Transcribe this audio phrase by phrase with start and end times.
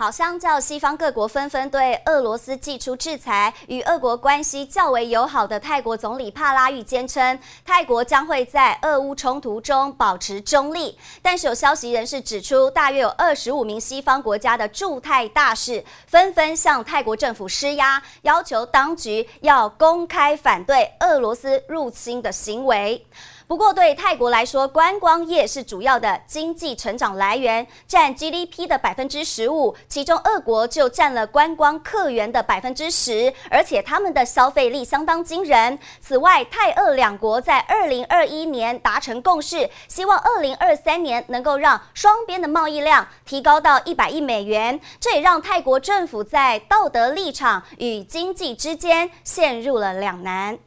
[0.00, 10.98] 好，相较西方各国纷纷对俄罗斯祭出制裁，与俄国关系较为友好的泰国总理帕拉育坚称，泰国将会在俄乌冲突中保持中立。
[11.20, 23.04] 但是有消息人士指出，大约有二十五名西方国家的驻泰大使纷纷向泰国政府施压，要求当局要公开反对俄罗斯入侵的行为。
[23.50, 29.74] 不过，对泰国来说，观光业是主要的经济成长来源，占 GDP 的百分之十五。
[29.88, 35.76] 其中，俄国就占了观光客源的百分之十，而且他们的消费力相当惊人。
[36.00, 44.80] 此外，泰俄两国在二零二一年达成共识，希望二零二三年能够让双边的贸易量提高到一百亿美元。
[45.00, 50.60] 这也让泰国政府在道德立场与经济之间陷入了两难。